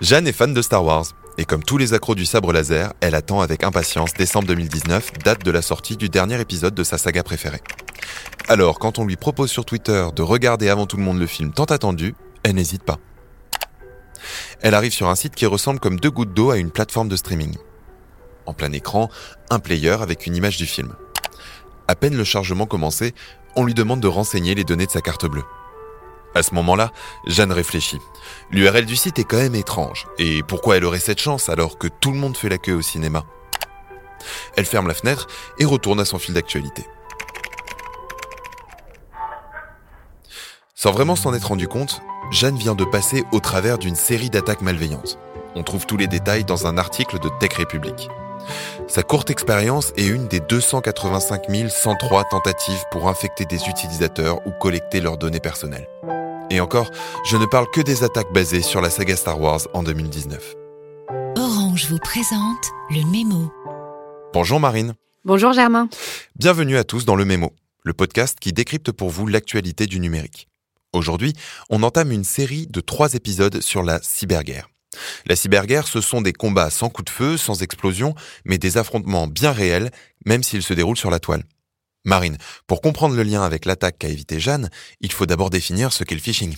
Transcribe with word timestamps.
Jeanne 0.00 0.28
est 0.28 0.32
fan 0.32 0.54
de 0.54 0.62
Star 0.62 0.84
Wars. 0.84 1.06
Et 1.38 1.44
comme 1.44 1.62
tous 1.62 1.76
les 1.76 1.92
accros 1.92 2.14
du 2.14 2.24
sabre 2.24 2.52
laser, 2.52 2.92
elle 3.00 3.14
attend 3.14 3.40
avec 3.40 3.64
impatience 3.64 4.14
décembre 4.14 4.46
2019, 4.48 5.12
date 5.24 5.44
de 5.44 5.50
la 5.50 5.62
sortie 5.62 5.96
du 5.96 6.08
dernier 6.08 6.40
épisode 6.40 6.74
de 6.74 6.84
sa 6.84 6.98
saga 6.98 7.22
préférée. 7.22 7.60
Alors, 8.48 8.78
quand 8.78 8.98
on 8.98 9.04
lui 9.04 9.16
propose 9.16 9.50
sur 9.50 9.64
Twitter 9.64 10.06
de 10.14 10.22
regarder 10.22 10.68
avant 10.68 10.86
tout 10.86 10.96
le 10.96 11.02
monde 11.02 11.18
le 11.18 11.26
film 11.26 11.52
tant 11.52 11.64
attendu, 11.64 12.14
elle 12.42 12.54
n'hésite 12.54 12.84
pas. 12.84 12.98
Elle 14.60 14.74
arrive 14.74 14.92
sur 14.92 15.08
un 15.08 15.14
site 15.14 15.34
qui 15.34 15.46
ressemble 15.46 15.80
comme 15.80 16.00
deux 16.00 16.10
gouttes 16.10 16.34
d'eau 16.34 16.50
à 16.50 16.58
une 16.58 16.70
plateforme 16.70 17.08
de 17.08 17.16
streaming. 17.16 17.56
En 18.46 18.54
plein 18.54 18.72
écran, 18.72 19.10
un 19.50 19.58
player 19.58 19.96
avec 20.00 20.26
une 20.26 20.36
image 20.36 20.56
du 20.56 20.66
film. 20.66 20.94
À 21.88 21.94
peine 21.94 22.16
le 22.16 22.24
chargement 22.24 22.66
commencé, 22.66 23.14
on 23.56 23.64
lui 23.64 23.74
demande 23.74 24.00
de 24.00 24.08
renseigner 24.08 24.54
les 24.54 24.64
données 24.64 24.86
de 24.86 24.90
sa 24.90 25.00
carte 25.00 25.26
bleue. 25.26 25.44
À 26.34 26.42
ce 26.42 26.54
moment-là, 26.54 26.92
Jeanne 27.26 27.52
réfléchit. 27.52 28.00
L'URL 28.50 28.84
du 28.84 28.96
site 28.96 29.18
est 29.18 29.24
quand 29.24 29.38
même 29.38 29.54
étrange. 29.54 30.06
Et 30.18 30.42
pourquoi 30.42 30.76
elle 30.76 30.84
aurait 30.84 30.98
cette 30.98 31.20
chance 31.20 31.48
alors 31.48 31.78
que 31.78 31.88
tout 31.88 32.12
le 32.12 32.18
monde 32.18 32.36
fait 32.36 32.48
la 32.48 32.58
queue 32.58 32.74
au 32.74 32.82
cinéma? 32.82 33.24
Elle 34.56 34.66
ferme 34.66 34.88
la 34.88 34.94
fenêtre 34.94 35.26
et 35.58 35.64
retourne 35.64 36.00
à 36.00 36.04
son 36.04 36.18
fil 36.18 36.34
d'actualité. 36.34 36.84
Sans 40.74 40.92
vraiment 40.92 41.16
s'en 41.16 41.34
être 41.34 41.48
rendu 41.48 41.66
compte, 41.66 42.00
Jeanne 42.30 42.56
vient 42.56 42.74
de 42.74 42.84
passer 42.84 43.24
au 43.32 43.40
travers 43.40 43.78
d'une 43.78 43.96
série 43.96 44.30
d'attaques 44.30 44.62
malveillantes. 44.62 45.18
On 45.54 45.64
trouve 45.64 45.86
tous 45.86 45.96
les 45.96 46.06
détails 46.06 46.44
dans 46.44 46.66
un 46.66 46.78
article 46.78 47.18
de 47.18 47.28
Tech 47.40 47.54
Republic. 47.54 48.08
Sa 48.86 49.02
courte 49.02 49.30
expérience 49.30 49.92
est 49.96 50.06
une 50.06 50.28
des 50.28 50.40
285 50.40 51.42
103 51.68 52.24
tentatives 52.24 52.84
pour 52.90 53.08
infecter 53.08 53.44
des 53.44 53.68
utilisateurs 53.68 54.46
ou 54.46 54.52
collecter 54.52 55.00
leurs 55.00 55.18
données 55.18 55.40
personnelles. 55.40 55.88
Et 56.50 56.60
encore, 56.60 56.90
je 57.24 57.36
ne 57.36 57.44
parle 57.44 57.70
que 57.70 57.80
des 57.80 58.04
attaques 58.04 58.32
basées 58.32 58.62
sur 58.62 58.80
la 58.80 58.88
saga 58.88 59.16
Star 59.16 59.38
Wars 59.38 59.60
en 59.74 59.82
2019. 59.82 60.54
Orange 61.36 61.86
vous 61.90 61.98
présente 61.98 62.70
le 62.90 63.04
mémo. 63.10 63.52
Bonjour 64.32 64.58
Marine. 64.58 64.94
Bonjour 65.24 65.52
Germain. 65.52 65.90
Bienvenue 66.36 66.78
à 66.78 66.84
tous 66.84 67.04
dans 67.04 67.16
le 67.16 67.26
mémo, 67.26 67.52
le 67.82 67.92
podcast 67.92 68.38
qui 68.40 68.54
décrypte 68.54 68.92
pour 68.92 69.10
vous 69.10 69.26
l'actualité 69.26 69.86
du 69.86 70.00
numérique. 70.00 70.48
Aujourd'hui, 70.94 71.34
on 71.68 71.82
entame 71.82 72.12
une 72.12 72.24
série 72.24 72.66
de 72.66 72.80
trois 72.80 73.12
épisodes 73.12 73.60
sur 73.60 73.82
la 73.82 74.00
cyberguerre. 74.02 74.70
La 75.26 75.36
cyberguerre, 75.36 75.86
ce 75.86 76.00
sont 76.00 76.22
des 76.22 76.32
combats 76.32 76.70
sans 76.70 76.88
coup 76.88 77.02
de 77.02 77.10
feu, 77.10 77.36
sans 77.36 77.62
explosion, 77.62 78.14
mais 78.46 78.56
des 78.56 78.78
affrontements 78.78 79.26
bien 79.26 79.52
réels, 79.52 79.90
même 80.24 80.42
s'ils 80.42 80.62
se 80.62 80.72
déroulent 80.72 80.96
sur 80.96 81.10
la 81.10 81.20
toile. 81.20 81.44
Marine, 82.08 82.38
pour 82.66 82.80
comprendre 82.80 83.14
le 83.14 83.22
lien 83.22 83.42
avec 83.42 83.66
l'attaque 83.66 83.98
qu'a 83.98 84.08
évité 84.08 84.40
Jeanne, 84.40 84.70
il 85.02 85.12
faut 85.12 85.26
d'abord 85.26 85.50
définir 85.50 85.92
ce 85.92 86.04
qu'est 86.04 86.14
le 86.14 86.20
phishing. 86.20 86.56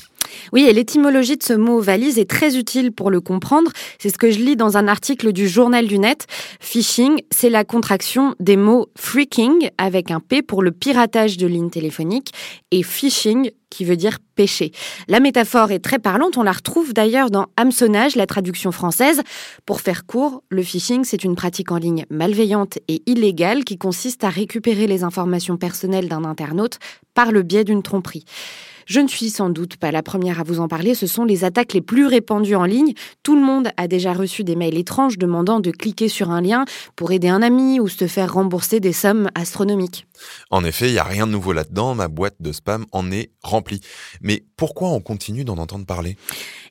Oui, 0.52 0.66
et 0.68 0.72
l'étymologie 0.72 1.36
de 1.36 1.42
ce 1.42 1.52
mot 1.52 1.80
valise 1.80 2.18
est 2.18 2.28
très 2.28 2.56
utile 2.56 2.92
pour 2.92 3.10
le 3.10 3.20
comprendre. 3.20 3.70
C'est 3.98 4.10
ce 4.10 4.18
que 4.18 4.30
je 4.30 4.38
lis 4.38 4.56
dans 4.56 4.76
un 4.76 4.88
article 4.88 5.32
du 5.32 5.48
Journal 5.48 5.86
du 5.86 5.98
Net. 5.98 6.26
Phishing, 6.60 7.20
c'est 7.30 7.50
la 7.50 7.64
contraction 7.64 8.34
des 8.40 8.56
mots 8.56 8.88
freaking 8.96 9.70
avec 9.78 10.10
un 10.10 10.20
P 10.20 10.42
pour 10.42 10.62
le 10.62 10.72
piratage 10.72 11.36
de 11.36 11.46
lignes 11.46 11.70
téléphoniques 11.70 12.32
et 12.70 12.82
phishing 12.82 13.50
qui 13.70 13.84
veut 13.84 13.96
dire 13.96 14.18
pêcher. 14.34 14.72
La 15.08 15.20
métaphore 15.20 15.70
est 15.70 15.78
très 15.78 15.98
parlante, 15.98 16.36
on 16.36 16.42
la 16.42 16.52
retrouve 16.52 16.92
d'ailleurs 16.92 17.30
dans 17.30 17.46
hameçonnage, 17.56 18.16
la 18.16 18.26
traduction 18.26 18.72
française. 18.72 19.22
Pour 19.64 19.80
faire 19.80 20.06
court, 20.06 20.42
le 20.50 20.62
phishing, 20.62 21.04
c'est 21.04 21.24
une 21.24 21.36
pratique 21.36 21.70
en 21.70 21.76
ligne 21.76 22.04
malveillante 22.10 22.78
et 22.88 23.02
illégale 23.06 23.64
qui 23.64 23.78
consiste 23.78 24.24
à 24.24 24.28
récupérer 24.28 24.86
les 24.86 25.04
informations 25.04 25.56
personnelles 25.56 26.08
d'un 26.08 26.24
internaute 26.24 26.78
par 27.14 27.30
le 27.32 27.42
biais 27.42 27.64
d'une 27.64 27.82
tromperie. 27.82 28.24
Je 28.90 28.98
ne 28.98 29.06
suis 29.06 29.30
sans 29.30 29.50
doute 29.50 29.76
pas 29.76 29.92
la 29.92 30.02
première 30.02 30.40
à 30.40 30.42
vous 30.42 30.58
en 30.58 30.66
parler, 30.66 30.96
ce 30.96 31.06
sont 31.06 31.24
les 31.24 31.44
attaques 31.44 31.74
les 31.74 31.80
plus 31.80 32.06
répandues 32.06 32.56
en 32.56 32.64
ligne. 32.64 32.94
Tout 33.22 33.36
le 33.36 33.40
monde 33.40 33.68
a 33.76 33.86
déjà 33.86 34.12
reçu 34.12 34.42
des 34.42 34.56
mails 34.56 34.76
étranges 34.76 35.16
demandant 35.16 35.60
de 35.60 35.70
cliquer 35.70 36.08
sur 36.08 36.30
un 36.30 36.40
lien 36.40 36.64
pour 36.96 37.12
aider 37.12 37.28
un 37.28 37.40
ami 37.40 37.78
ou 37.78 37.86
se 37.86 38.08
faire 38.08 38.34
rembourser 38.34 38.80
des 38.80 38.92
sommes 38.92 39.28
astronomiques. 39.36 40.08
En 40.50 40.64
effet, 40.64 40.88
il 40.88 40.92
n'y 40.92 40.98
a 40.98 41.04
rien 41.04 41.26
de 41.26 41.32
nouveau 41.32 41.52
là-dedans, 41.52 41.94
ma 41.94 42.08
boîte 42.08 42.36
de 42.40 42.52
spam 42.52 42.86
en 42.92 43.10
est 43.10 43.30
remplie. 43.42 43.80
Mais 44.20 44.44
pourquoi 44.56 44.88
on 44.88 45.00
continue 45.00 45.44
d'en 45.44 45.58
entendre 45.58 45.86
parler? 45.86 46.16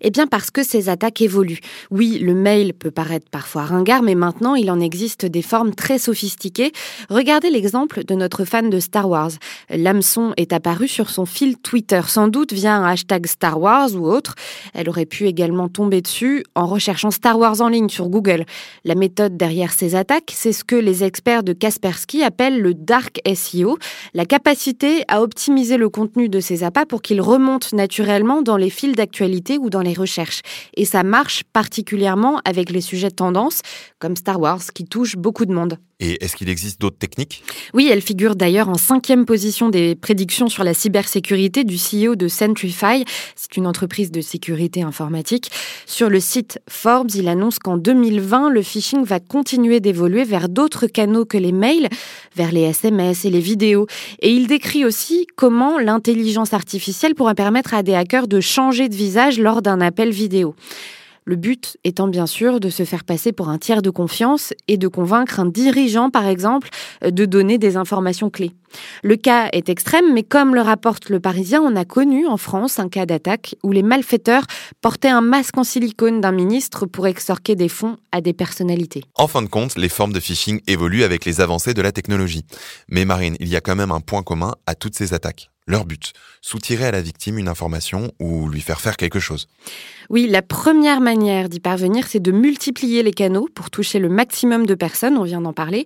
Eh 0.01 0.11
bien 0.11 0.27
parce 0.27 0.51
que 0.51 0.63
ces 0.63 0.89
attaques 0.89 1.21
évoluent. 1.21 1.59
Oui, 1.91 2.19
le 2.19 2.33
mail 2.33 2.73
peut 2.73 2.91
paraître 2.91 3.27
parfois 3.29 3.63
ringard, 3.63 4.01
mais 4.01 4.15
maintenant 4.15 4.55
il 4.55 4.71
en 4.71 4.79
existe 4.79 5.25
des 5.25 5.41
formes 5.41 5.73
très 5.73 5.97
sophistiquées. 5.97 6.71
Regardez 7.09 7.49
l'exemple 7.49 8.03
de 8.05 8.15
notre 8.15 8.45
fan 8.45 8.69
de 8.69 8.79
Star 8.79 9.09
Wars. 9.09 9.31
L'hameçon 9.69 10.33
est 10.37 10.53
apparu 10.53 10.87
sur 10.87 11.09
son 11.09 11.25
fil 11.25 11.57
Twitter, 11.57 12.01
sans 12.07 12.27
doute 12.27 12.53
via 12.53 12.75
un 12.75 12.85
hashtag 12.85 13.27
Star 13.27 13.59
Wars 13.59 13.93
ou 13.95 14.07
autre. 14.07 14.35
Elle 14.73 14.89
aurait 14.89 15.05
pu 15.05 15.25
également 15.25 15.67
tomber 15.67 16.01
dessus 16.01 16.43
en 16.55 16.67
recherchant 16.67 17.11
Star 17.11 17.37
Wars 17.37 17.61
en 17.61 17.67
ligne 17.69 17.89
sur 17.89 18.09
Google. 18.09 18.45
La 18.85 18.95
méthode 18.95 19.35
derrière 19.35 19.73
ces 19.73 19.95
attaques, 19.95 20.31
c'est 20.33 20.53
ce 20.53 20.63
que 20.63 20.75
les 20.75 21.03
experts 21.03 21.43
de 21.43 21.53
Kaspersky 21.53 22.23
appellent 22.23 22.61
le 22.61 22.73
dark 22.73 23.19
SEO, 23.39 23.77
la 24.13 24.25
capacité 24.25 25.03
à 25.07 25.21
optimiser 25.21 25.77
le 25.77 25.89
contenu 25.89 26.29
de 26.29 26.39
ces 26.39 26.63
appâts 26.63 26.85
pour 26.85 27.01
qu'ils 27.01 27.21
remontent 27.21 27.69
naturellement 27.73 28.41
dans 28.41 28.57
les 28.57 28.69
fils 28.69 28.95
d'actualité 28.95 29.57
ou 29.57 29.69
dans 29.69 29.81
les 29.81 29.93
recherches. 29.93 30.41
Et 30.75 30.85
ça 30.85 31.03
marche 31.03 31.43
particulièrement 31.53 32.41
avec 32.45 32.69
les 32.69 32.81
sujets 32.81 33.09
de 33.09 33.15
tendance, 33.15 33.61
comme 33.99 34.15
Star 34.15 34.39
Wars, 34.39 34.61
qui 34.73 34.85
touche 34.85 35.15
beaucoup 35.15 35.45
de 35.45 35.53
monde. 35.53 35.77
Et 36.01 36.23
est-ce 36.23 36.37
qu'il 36.37 36.47
existe 36.47 36.79
d'autres 36.79 36.97
techniques? 36.97 37.43
Oui, 37.73 37.89
elle 37.91 38.01
figure 38.01 38.37
d'ailleurs 38.37 38.69
en 38.69 38.75
cinquième 38.75 39.25
position 39.25 39.67
des 39.67 39.95
prédictions 39.95 40.47
sur 40.47 40.63
la 40.63 40.73
cybersécurité 40.73 41.65
du 41.65 41.75
CEO 41.75 42.15
de 42.15 42.29
Centrify. 42.29 43.03
C'est 43.35 43.57
une 43.57 43.67
entreprise 43.67 44.09
de 44.09 44.21
sécurité 44.21 44.81
informatique. 44.81 45.51
Sur 45.85 46.09
le 46.09 46.21
site 46.21 46.59
Forbes, 46.69 47.11
il 47.15 47.27
annonce 47.27 47.59
qu'en 47.59 47.77
2020, 47.77 48.49
le 48.49 48.61
phishing 48.61 49.03
va 49.03 49.19
continuer 49.19 49.81
d'évoluer 49.81 50.23
vers 50.23 50.47
d'autres 50.47 50.87
canaux 50.87 51.25
que 51.25 51.37
les 51.37 51.51
mails, 51.51 51.89
vers 52.33 52.53
les 52.53 52.61
SMS 52.61 53.25
et 53.25 53.29
les 53.29 53.41
vidéos. 53.41 53.87
Et 54.21 54.31
il 54.31 54.47
décrit 54.47 54.85
aussi 54.85 55.27
comment 55.35 55.79
l'intelligence 55.79 56.53
artificielle 56.53 57.13
pourra 57.13 57.35
permettre 57.35 57.73
à 57.73 57.83
des 57.83 57.93
hackers 57.93 58.29
de 58.29 58.39
changer 58.39 58.87
de 58.87 58.95
visage 58.95 59.37
lors 59.37 59.61
d'un 59.61 59.81
appel 59.81 60.11
vidéo. 60.11 60.55
Le 61.29 61.35
but 61.35 61.77
étant 61.83 62.07
bien 62.07 62.25
sûr 62.25 62.59
de 62.59 62.71
se 62.71 62.85
faire 62.85 63.03
passer 63.03 63.31
pour 63.31 63.49
un 63.49 63.59
tiers 63.59 63.83
de 63.83 63.91
confiance 63.91 64.51
et 64.67 64.77
de 64.77 64.87
convaincre 64.87 65.39
un 65.39 65.45
dirigeant, 65.45 66.09
par 66.09 66.25
exemple, 66.25 66.69
de 67.03 67.25
donner 67.25 67.59
des 67.59 67.77
informations 67.77 68.31
clés. 68.31 68.53
Le 69.03 69.15
cas 69.15 69.47
est 69.53 69.69
extrême, 69.69 70.11
mais 70.11 70.23
comme 70.23 70.55
le 70.55 70.61
rapporte 70.61 71.11
le 71.11 71.19
Parisien, 71.19 71.61
on 71.61 71.75
a 71.75 71.85
connu 71.85 72.25
en 72.25 72.37
France 72.37 72.79
un 72.79 72.89
cas 72.89 73.05
d'attaque 73.05 73.55
où 73.61 73.71
les 73.71 73.83
malfaiteurs 73.83 74.45
portaient 74.81 75.07
un 75.07 75.21
masque 75.21 75.55
en 75.59 75.63
silicone 75.63 76.19
d'un 76.19 76.31
ministre 76.31 76.87
pour 76.87 77.05
extorquer 77.05 77.55
des 77.55 77.69
fonds 77.69 77.97
à 78.11 78.21
des 78.21 78.33
personnalités. 78.33 79.03
En 79.13 79.27
fin 79.27 79.43
de 79.43 79.49
compte, 79.49 79.77
les 79.77 79.89
formes 79.89 80.13
de 80.13 80.19
phishing 80.19 80.61
évoluent 80.65 81.03
avec 81.03 81.25
les 81.25 81.41
avancées 81.41 81.75
de 81.75 81.83
la 81.83 81.91
technologie. 81.91 82.43
Mais 82.87 83.05
Marine, 83.05 83.35
il 83.39 83.49
y 83.49 83.55
a 83.55 83.61
quand 83.61 83.75
même 83.75 83.91
un 83.91 84.01
point 84.01 84.23
commun 84.23 84.55
à 84.65 84.73
toutes 84.73 84.95
ces 84.95 85.13
attaques. 85.13 85.48
Leur 85.69 85.85
but, 85.85 86.13
soutirer 86.41 86.85
à 86.85 86.91
la 86.91 86.99
victime 86.99 87.37
une 87.37 87.47
information 87.47 88.11
ou 88.19 88.49
lui 88.49 88.59
faire 88.59 88.81
faire 88.81 88.97
quelque 88.97 89.19
chose. 89.19 89.47
Oui, 90.09 90.25
la 90.27 90.41
première 90.41 90.99
manière 90.99 91.47
d'y 91.47 91.59
parvenir, 91.59 92.07
c'est 92.07 92.19
de 92.19 92.31
multiplier 92.31 93.03
les 93.03 93.13
canaux 93.13 93.47
pour 93.53 93.69
toucher 93.69 93.99
le 93.99 94.09
maximum 94.09 94.65
de 94.65 94.73
personnes, 94.73 95.15
on 95.15 95.25
vient 95.25 95.41
d'en 95.41 95.53
parler. 95.53 95.85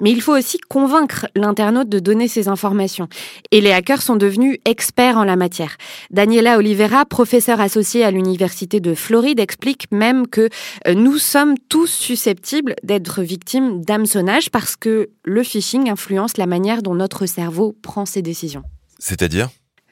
Mais 0.00 0.10
il 0.10 0.20
faut 0.20 0.36
aussi 0.36 0.58
convaincre 0.58 1.28
l'internaute 1.36 1.88
de 1.88 2.00
donner 2.00 2.26
ces 2.26 2.48
informations. 2.48 3.08
Et 3.52 3.60
les 3.60 3.70
hackers 3.70 4.02
sont 4.02 4.16
devenus 4.16 4.58
experts 4.64 5.16
en 5.16 5.22
la 5.22 5.36
matière. 5.36 5.76
Daniela 6.10 6.58
Oliveira, 6.58 7.06
professeure 7.06 7.60
associée 7.60 8.02
à 8.02 8.10
l'Université 8.10 8.80
de 8.80 8.96
Floride, 8.96 9.38
explique 9.38 9.92
même 9.92 10.26
que 10.26 10.48
euh, 10.88 10.94
nous 10.94 11.18
sommes 11.18 11.54
tous 11.68 11.86
susceptibles 11.86 12.74
d'être 12.82 13.22
victimes 13.22 13.84
d'hameçonnage 13.84 14.50
parce 14.50 14.74
que 14.74 15.10
le 15.22 15.44
phishing 15.44 15.88
influence 15.88 16.36
la 16.36 16.46
manière 16.46 16.82
dont 16.82 16.96
notre 16.96 17.26
cerveau 17.26 17.76
prend 17.80 18.06
ses 18.06 18.22
décisions. 18.22 18.64
C'est-à-dire? 19.00 19.48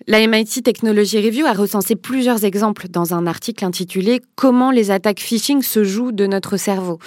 La 0.06 0.24
MIT 0.26 0.62
Technology 0.62 1.18
Review 1.18 1.44
a 1.44 1.52
recensé 1.52 1.96
plusieurs 1.96 2.44
exemples 2.44 2.88
dans 2.88 3.14
un 3.14 3.26
article 3.26 3.64
intitulé 3.64 4.22
Comment 4.36 4.70
les 4.70 4.90
attaques 4.90 5.20
phishing 5.20 5.60
se 5.60 5.82
jouent 5.82 6.12
de 6.12 6.26
notre 6.26 6.56
cerveau. 6.56 6.98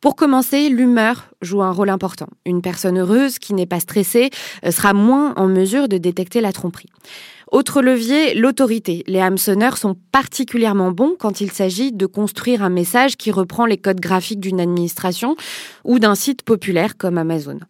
Pour 0.00 0.14
commencer, 0.14 0.68
l'humeur 0.68 1.28
joue 1.42 1.62
un 1.62 1.72
rôle 1.72 1.90
important. 1.90 2.28
Une 2.46 2.62
personne 2.62 2.98
heureuse 2.98 3.38
qui 3.38 3.52
n'est 3.52 3.66
pas 3.66 3.80
stressée 3.80 4.30
euh, 4.64 4.70
sera 4.70 4.92
moins 4.92 5.34
en 5.36 5.48
mesure 5.48 5.88
de 5.88 5.98
détecter 5.98 6.40
la 6.40 6.52
tromperie. 6.52 6.88
Autre 7.52 7.80
levier, 7.80 8.34
l'autorité. 8.34 9.04
Les 9.06 9.20
hameçonneurs 9.20 9.76
sont 9.76 9.96
particulièrement 10.10 10.90
bons 10.90 11.14
quand 11.16 11.40
il 11.40 11.52
s'agit 11.52 11.92
de 11.92 12.06
construire 12.06 12.62
un 12.62 12.70
message 12.70 13.16
qui 13.16 13.30
reprend 13.30 13.66
les 13.66 13.78
codes 13.78 14.00
graphiques 14.00 14.40
d'une 14.40 14.60
administration 14.60 15.36
ou 15.84 16.00
d'un 16.00 16.16
site 16.16 16.42
populaire 16.42 16.96
comme 16.96 17.18
Amazon. 17.18 17.60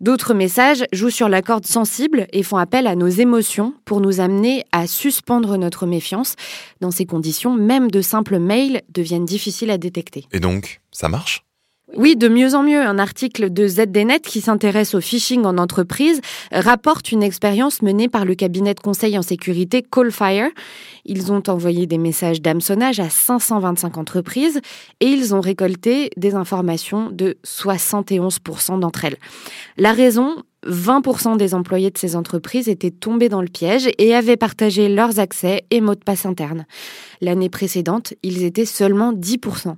D'autres 0.00 0.34
messages 0.34 0.84
jouent 0.92 1.10
sur 1.10 1.28
la 1.28 1.42
corde 1.42 1.66
sensible 1.66 2.28
et 2.32 2.44
font 2.44 2.58
appel 2.58 2.86
à 2.86 2.94
nos 2.94 3.08
émotions 3.08 3.74
pour 3.84 4.00
nous 4.00 4.20
amener 4.20 4.64
à 4.70 4.86
suspendre 4.86 5.56
notre 5.56 5.86
méfiance. 5.86 6.36
Dans 6.80 6.92
ces 6.92 7.04
conditions, 7.04 7.54
même 7.54 7.90
de 7.90 8.02
simples 8.02 8.38
mails 8.38 8.82
deviennent 8.88 9.24
difficiles 9.24 9.70
à 9.70 9.78
détecter. 9.78 10.26
Et 10.32 10.40
donc, 10.40 10.80
ça 10.92 11.08
marche? 11.08 11.44
Oui, 11.92 12.16
de 12.16 12.28
mieux 12.28 12.54
en 12.54 12.62
mieux. 12.62 12.80
Un 12.80 12.98
article 12.98 13.52
de 13.52 13.68
ZDNet 13.68 14.20
qui 14.20 14.40
s'intéresse 14.40 14.94
au 14.94 15.02
phishing 15.02 15.44
en 15.44 15.58
entreprise 15.58 16.22
rapporte 16.50 17.12
une 17.12 17.22
expérience 17.22 17.82
menée 17.82 18.08
par 18.08 18.24
le 18.24 18.34
cabinet 18.34 18.72
de 18.72 18.80
conseil 18.80 19.18
en 19.18 19.22
sécurité 19.22 19.82
Callfire. 19.82 20.48
Ils 21.04 21.30
ont 21.30 21.42
envoyé 21.46 21.86
des 21.86 21.98
messages 21.98 22.40
d'hameçonnage 22.40 23.00
à 23.00 23.10
525 23.10 23.98
entreprises 23.98 24.62
et 25.00 25.06
ils 25.06 25.34
ont 25.34 25.42
récolté 25.42 26.08
des 26.16 26.34
informations 26.34 27.10
de 27.10 27.36
71% 27.44 28.80
d'entre 28.80 29.04
elles. 29.04 29.18
La 29.76 29.92
raison 29.92 30.42
20% 30.66 31.36
des 31.36 31.54
employés 31.54 31.90
de 31.90 31.98
ces 31.98 32.16
entreprises 32.16 32.68
étaient 32.68 32.90
tombés 32.90 33.28
dans 33.28 33.42
le 33.42 33.48
piège 33.48 33.88
et 33.98 34.14
avaient 34.14 34.36
partagé 34.36 34.88
leurs 34.88 35.18
accès 35.18 35.64
et 35.70 35.80
mots 35.80 35.94
de 35.94 36.04
passe 36.04 36.26
internes. 36.26 36.66
L'année 37.20 37.48
précédente, 37.48 38.14
ils 38.22 38.44
étaient 38.44 38.64
seulement 38.64 39.12
10%. 39.12 39.76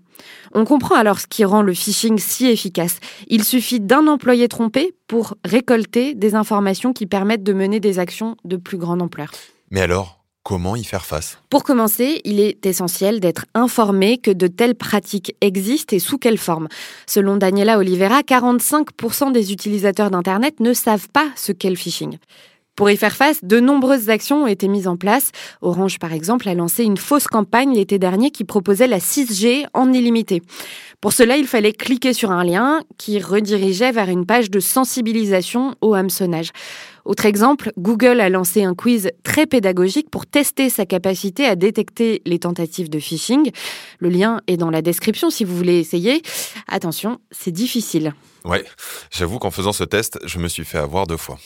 On 0.55 0.65
comprend 0.65 0.95
alors 0.95 1.21
ce 1.21 1.27
qui 1.27 1.45
rend 1.45 1.63
le 1.63 1.75
phishing 1.75 2.19
si 2.19 2.47
efficace. 2.47 2.99
Il 3.29 3.45
suffit 3.45 3.81
d'un 3.81 4.07
employé 4.07 4.49
trompé 4.49 4.95
pour 5.07 5.37
récolter 5.45 6.15
des 6.15 6.35
informations 6.35 6.93
qui 6.93 7.07
permettent 7.07 7.45
de 7.45 7.53
mener 7.53 7.81
des 7.81 7.99
actions 7.99 8.37
de 8.45 8.57
plus 8.57 8.79
grande 8.79 9.03
ampleur. 9.03 9.31
Mais 9.71 9.81
alors, 9.81 10.26
Comment 10.49 10.77
y 10.77 10.85
faire 10.85 11.05
face? 11.05 11.39
Pour 11.51 11.65
commencer, 11.65 12.21
il 12.23 12.39
est 12.39 12.65
essentiel 12.67 13.19
d'être 13.19 13.47
informé 13.55 14.17
que 14.17 14.31
de 14.31 14.47
telles 14.47 14.77
pratiques 14.77 15.35
existent 15.41 15.97
et 15.97 15.99
sous 15.99 16.19
quelle 16.19 16.39
forme. 16.39 16.69
Selon 17.09 17.37
Daniela 17.37 17.79
Oliveira, 17.79 18.21
45% 18.21 19.33
des 19.33 19.51
utilisateurs 19.51 20.09
d'Internet 20.09 20.61
ne 20.61 20.73
savent 20.73 21.09
pas 21.09 21.27
ce 21.35 21.51
qu'est 21.51 21.69
le 21.69 21.75
phishing. 21.75 22.19
Pour 22.77 22.89
y 22.91 22.97
faire 22.97 23.17
face, 23.17 23.43
de 23.43 23.59
nombreuses 23.59 24.09
actions 24.09 24.45
ont 24.45 24.47
été 24.47 24.69
mises 24.69 24.87
en 24.87 24.97
place. 24.97 25.33
Orange, 25.63 25.99
par 25.99 26.13
exemple, 26.13 26.49
a 26.49 26.55
lancé 26.55 26.85
une 26.85 26.99
fausse 26.99 27.27
campagne 27.27 27.75
l'été 27.75 27.99
dernier 27.99 28.31
qui 28.31 28.45
proposait 28.45 28.87
la 28.87 28.99
6G 28.99 29.67
en 29.75 29.93
illimité. 29.93 30.43
Pour 31.01 31.13
cela, 31.13 31.39
il 31.39 31.47
fallait 31.47 31.73
cliquer 31.73 32.13
sur 32.13 32.31
un 32.31 32.45
lien 32.45 32.83
qui 32.99 33.19
redirigeait 33.19 33.93
vers 33.93 34.11
une 34.11 34.27
page 34.27 34.51
de 34.51 34.61
sensibilisation 34.61 35.75
au 35.81 35.95
hameçonnage. 35.95 36.53
Autre 37.07 37.27
exemple, 37.27 37.71
Google 37.79 38.21
a 38.21 38.29
lancé 38.29 38.65
un 38.65 38.75
quiz 38.75 39.13
très 39.23 39.47
pédagogique 39.47 40.11
pour 40.11 40.27
tester 40.27 40.69
sa 40.69 40.87
capacité 40.87 41.47
à 41.47 41.55
détecter 41.55 42.21
les 42.27 42.41
tentatives 42.41 42.91
de 42.91 42.99
phishing. 42.99 43.53
Le 44.01 44.09
lien 44.09 44.41
est 44.49 44.57
dans 44.57 44.71
la 44.71 44.83
description 44.83 45.31
si 45.31 45.45
vous 45.45 45.57
voulez 45.57 45.79
essayer. 45.79 46.21
Attention, 46.67 47.21
c'est 47.31 47.53
difficile. 47.53 48.13
Ouais, 48.45 48.65
j'avoue 49.11 49.39
qu'en 49.39 49.51
faisant 49.51 49.73
ce 49.73 49.83
test, 49.83 50.19
je 50.25 50.39
me 50.39 50.47
suis 50.47 50.65
fait 50.65 50.79
avoir 50.79 51.07
deux 51.07 51.17
fois. 51.17 51.39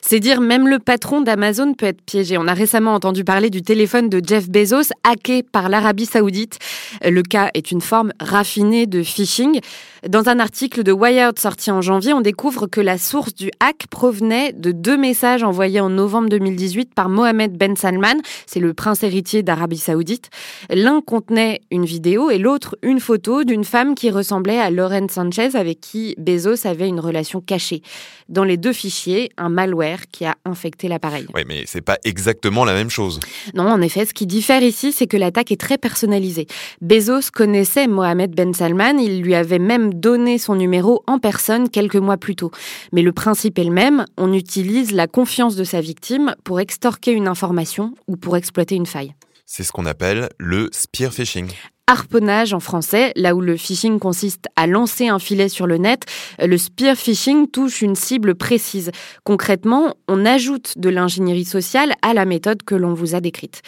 C'est 0.00 0.20
dire 0.20 0.40
même 0.40 0.68
le 0.68 0.78
patron 0.78 1.20
d'Amazon 1.20 1.74
peut 1.74 1.86
être 1.86 2.00
piégé. 2.00 2.38
On 2.38 2.46
a 2.46 2.54
récemment 2.54 2.94
entendu 2.94 3.24
parler 3.24 3.50
du 3.50 3.60
téléphone 3.60 4.08
de 4.08 4.22
Jeff 4.26 4.48
Bezos 4.48 4.90
hacké 5.04 5.42
par 5.42 5.68
l'Arabie 5.68 6.06
saoudite. 6.06 6.58
Le 7.04 7.22
cas 7.22 7.50
est 7.52 7.72
une 7.72 7.82
forme 7.82 8.12
raffinée 8.20 8.86
de 8.86 9.02
phishing. 9.02 9.60
Dans 10.08 10.28
un 10.28 10.38
article 10.38 10.84
de 10.84 10.92
Wired 10.92 11.36
sorti 11.36 11.72
en 11.72 11.82
janvier, 11.82 12.12
on 12.12 12.20
découvre 12.20 12.68
que 12.68 12.80
la 12.80 12.96
source 12.96 13.34
du 13.34 13.50
hack 13.58 13.88
provenait 13.90 14.52
de 14.52 14.70
deux 14.70 14.96
messages 14.96 15.42
envoyés 15.42 15.80
en 15.80 15.90
novembre 15.90 16.28
2018 16.28 16.94
par 16.94 17.08
Mohamed 17.08 17.56
Ben 17.58 17.74
Salman, 17.74 18.14
c'est 18.46 18.60
le 18.60 18.72
prince 18.72 19.02
héritier 19.02 19.42
d'Arabie 19.42 19.78
saoudite. 19.78 20.30
L'un 20.70 21.00
contenait 21.00 21.62
une 21.72 21.84
vidéo 21.84 22.30
et 22.30 22.38
l'autre 22.38 22.76
une 22.82 23.00
photo 23.00 23.42
d'une 23.42 23.64
femme 23.64 23.96
qui 23.96 24.10
ressemblait 24.10 24.60
à 24.60 24.70
Lauren 24.70 25.08
Sanchez 25.08 25.56
avec 25.56 25.80
qui 25.80 26.14
Bezos 26.18 26.68
avait 26.68 26.86
une 26.86 27.00
relation 27.00 27.40
cachée. 27.40 27.82
Dans 28.28 28.44
les 28.44 28.56
deux 28.56 28.72
fichiers, 28.72 29.30
un 29.36 29.48
malware 29.48 30.06
qui 30.12 30.24
a 30.24 30.36
infecté 30.44 30.86
l'appareil. 30.86 31.26
Oui, 31.34 31.42
mais 31.48 31.64
c'est 31.66 31.80
pas 31.80 31.98
exactement 32.04 32.64
la 32.64 32.74
même 32.74 32.90
chose. 32.90 33.18
Non, 33.54 33.64
en 33.64 33.80
effet, 33.80 34.04
ce 34.04 34.14
qui 34.14 34.26
diffère 34.26 34.62
ici, 34.62 34.92
c'est 34.92 35.08
que 35.08 35.16
l'attaque 35.16 35.50
est 35.50 35.60
très 35.60 35.78
personnalisée. 35.78 36.46
Bezos 36.80 37.32
connaissait 37.32 37.88
Mohamed 37.88 38.36
Ben 38.36 38.54
Salman, 38.54 38.98
il 38.98 39.22
lui 39.22 39.34
avait 39.34 39.58
même 39.58 39.94
donné 40.00 40.38
son 40.38 40.54
numéro 40.54 41.02
en 41.06 41.18
personne 41.18 41.68
quelques 41.68 41.96
mois 41.96 42.16
plus 42.16 42.36
tôt. 42.36 42.50
Mais 42.92 43.02
le 43.02 43.12
principe 43.12 43.58
est 43.58 43.64
le 43.64 43.72
même, 43.72 44.04
on 44.16 44.32
utilise 44.32 44.92
la 44.92 45.06
confiance 45.06 45.56
de 45.56 45.64
sa 45.64 45.80
victime 45.80 46.34
pour 46.44 46.60
extorquer 46.60 47.12
une 47.12 47.28
information 47.28 47.94
ou 48.06 48.16
pour 48.16 48.36
exploiter 48.36 48.74
une 48.74 48.86
faille. 48.86 49.14
C'est 49.44 49.62
ce 49.62 49.72
qu'on 49.72 49.86
appelle 49.86 50.28
le 50.38 50.68
spear 50.72 51.12
phishing 51.12 51.52
harponnage 51.88 52.52
en 52.52 52.60
français, 52.60 53.12
là 53.14 53.34
où 53.34 53.40
le 53.40 53.56
phishing 53.56 54.00
consiste 54.00 54.46
à 54.56 54.66
lancer 54.66 55.06
un 55.06 55.20
filet 55.20 55.48
sur 55.48 55.68
le 55.68 55.78
net, 55.78 56.04
le 56.40 56.58
spear 56.58 56.96
phishing 56.96 57.48
touche 57.48 57.80
une 57.80 57.94
cible 57.94 58.34
précise. 58.34 58.90
Concrètement, 59.24 59.94
on 60.08 60.26
ajoute 60.26 60.74
de 60.78 60.88
l'ingénierie 60.88 61.44
sociale 61.44 61.94
à 62.02 62.12
la 62.12 62.24
méthode 62.24 62.64
que 62.64 62.74
l'on 62.74 62.92
vous 62.92 63.14
a 63.14 63.20
décrite. 63.20 63.62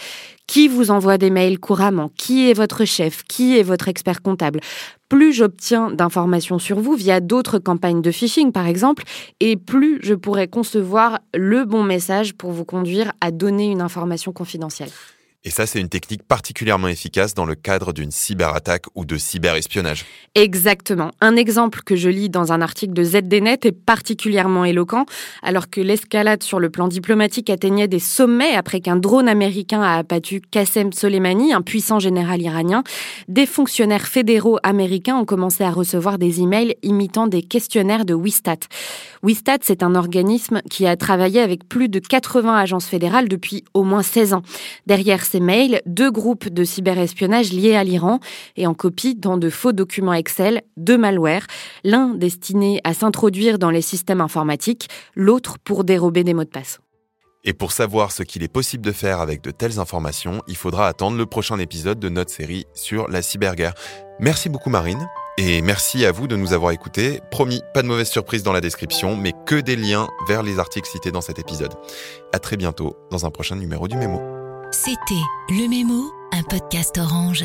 Qui 0.48 0.66
vous 0.66 0.90
envoie 0.90 1.19
des 1.19 1.30
mails 1.30 1.60
couramment? 1.60 2.10
Qui 2.16 2.50
est 2.50 2.54
votre 2.54 2.84
chef? 2.84 3.22
Qui 3.28 3.56
est 3.56 3.62
votre 3.62 3.86
expert 3.86 4.20
comptable? 4.20 4.60
Plus 5.08 5.32
j'obtiens 5.32 5.90
d'informations 5.90 6.58
sur 6.58 6.81
vous 6.81 6.94
via 6.94 7.20
d'autres 7.20 7.58
campagnes 7.58 8.02
de 8.02 8.10
phishing 8.10 8.52
par 8.52 8.66
exemple, 8.66 9.05
et 9.40 9.56
plus 9.56 10.00
je 10.02 10.14
pourrai 10.14 10.49
concevoir 10.49 11.19
le 11.34 11.64
bon 11.64 11.82
message 11.82 12.34
pour 12.34 12.52
vous 12.52 12.64
conduire 12.64 13.12
à 13.20 13.31
donner 13.31 13.70
une 13.70 13.81
information 13.81 14.32
confidentielle. 14.32 14.90
Et 15.49 15.50
ça, 15.50 15.65
c'est 15.65 15.81
une 15.81 15.89
technique 15.89 16.25
particulièrement 16.25 16.89
efficace 16.89 17.33
dans 17.33 17.47
le 17.47 17.55
cadre 17.55 17.95
d'une 17.95 18.11
cyberattaque 18.11 18.85
ou 18.95 19.06
de 19.06 19.17
cyberespionnage. 19.17 20.05
Exactement. 20.35 21.11
Un 21.23 21.37
exemple 21.37 21.81
que 21.87 21.97
je 21.97 22.11
lis 22.11 22.29
dans 22.29 22.53
un 22.53 22.61
article 22.61 22.93
de 22.93 23.03
ZDNet 23.03 23.61
est 23.62 23.73
particulièrement 23.73 24.67
éloquent. 24.67 25.06
Alors 25.43 25.71
que 25.71 25.81
l'escalade 25.81 26.43
sur 26.43 26.61
le 26.61 26.69
plan 26.69 26.87
diplomatique 26.87 27.49
atteignait 27.49 27.89
des 27.89 27.99
sommets 27.99 28.55
après 28.56 28.81
qu'un 28.81 28.97
drone 28.97 29.27
américain 29.27 29.81
a 29.81 29.97
abattu 29.97 30.43
Qassem 30.43 30.93
Soleimani, 30.93 31.55
un 31.55 31.62
puissant 31.62 31.99
général 31.99 32.43
iranien, 32.43 32.83
des 33.29 33.47
fonctionnaires 33.47 34.06
fédéraux 34.06 34.59
américains 34.62 35.17
ont 35.17 35.25
commencé 35.25 35.65
à 35.65 35.71
recevoir 35.71 36.19
des 36.19 36.43
emails 36.43 36.77
imitant 36.83 37.27
des 37.27 37.41
questionnaires 37.41 38.05
de 38.05 38.12
Wistat. 38.12 38.69
Wistat, 39.23 39.59
c'est 39.62 39.82
un 39.82 39.94
organisme 39.94 40.62
qui 40.70 40.87
a 40.87 40.97
travaillé 40.97 41.41
avec 41.41 41.69
plus 41.69 41.88
de 41.88 41.99
80 41.99 42.55
agences 42.55 42.87
fédérales 42.87 43.29
depuis 43.29 43.65
au 43.75 43.82
moins 43.82 44.03
16 44.03 44.35
ans. 44.35 44.43
Derrière 44.87 45.25
ces 45.25 45.41
mails, 45.41 45.81
deux 45.87 46.11
groupes 46.11 46.49
de 46.49 46.65
cyberespionnage 46.65 47.53
liés 47.53 47.75
à 47.75 47.85
l'Iran 47.85 48.20
et 48.56 48.67
en 48.67 48.75
copie 48.75 49.15
dans 49.15 49.37
de 49.37 49.50
faux 49.50 49.73
documents 49.73 50.15
Excel, 50.15 50.62
deux 50.76 50.99
malwares, 50.99 51.47
l'un 51.85 52.15
destiné 52.15 52.81
à 52.85 52.94
s'introduire 52.94 53.59
dans 53.59 53.70
les 53.70 53.82
systèmes 53.82 54.20
informatiques, 54.20 54.88
l'autre 55.15 55.59
pour 55.59 55.85
dérober 55.85 56.25
des 56.25 56.35
mots 56.35 56.44
de 56.44 56.49
passe. 56.49 56.81
Et 57.44 57.53
pour 57.53 57.73
savoir 57.73 58.12
ce 58.12 58.23
qu'il 58.23 58.43
est 58.43 58.53
possible 58.53 58.85
de 58.85 58.93
faire 58.93 59.21
avec 59.21 59.43
de 59.43 59.50
telles 59.50 59.79
informations, 59.79 60.43
il 60.49 60.56
faudra 60.56 60.88
attendre 60.88 61.17
le 61.17 61.26
prochain 61.26 61.59
épisode 61.59 61.99
de 61.99 62.09
notre 62.09 62.31
série 62.31 62.67
sur 62.75 63.09
la 63.09 63.23
cyberguerre. 63.23 63.75
Merci 64.21 64.49
beaucoup 64.49 64.71
Marine. 64.71 65.09
Et 65.40 65.62
merci 65.62 66.05
à 66.05 66.11
vous 66.11 66.26
de 66.26 66.35
nous 66.35 66.52
avoir 66.52 66.73
écoutés. 66.73 67.20
Promis, 67.31 67.62
pas 67.73 67.82
de 67.82 67.87
mauvaise 67.87 68.08
surprise 68.08 68.43
dans 68.43 68.52
la 68.52 68.61
description, 68.61 69.17
mais 69.17 69.32
que 69.46 69.55
des 69.55 69.76
liens 69.76 70.08
vers 70.26 70.43
les 70.43 70.58
articles 70.58 70.88
cités 70.88 71.12
dans 71.12 71.20
cet 71.20 71.38
épisode. 71.38 71.75
À 72.32 72.40
très 72.40 72.56
bientôt 72.56 72.96
dans 73.12 73.25
un 73.25 73.31
prochain 73.31 73.55
numéro 73.55 73.87
du 73.87 73.96
Mémo. 73.96 74.20
C'était 74.73 75.14
Le 75.50 75.69
Mémo, 75.69 76.11
un 76.32 76.43
podcast 76.43 76.99
orange. 76.99 77.44